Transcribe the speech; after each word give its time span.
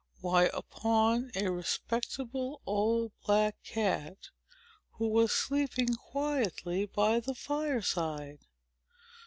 why, 0.19 0.45
upon 0.51 1.29
a 1.35 1.51
respectable 1.51 2.59
old 2.65 3.11
black 3.23 3.61
cat, 3.63 4.29
who 4.93 5.07
was 5.07 5.31
sleeping 5.31 5.93
quietly 5.93 6.87
by 6.87 7.19
the 7.19 7.35
fireside. 7.35 8.39